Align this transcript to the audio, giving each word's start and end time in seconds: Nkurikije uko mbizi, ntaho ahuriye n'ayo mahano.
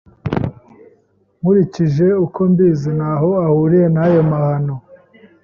Nkurikije 1.39 2.07
uko 2.25 2.39
mbizi, 2.51 2.89
ntaho 2.97 3.29
ahuriye 3.47 3.87
n'ayo 3.91 4.21
mahano. 4.31 4.75